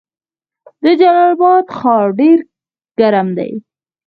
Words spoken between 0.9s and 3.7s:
جلال اباد ښار ډیر ګرم دی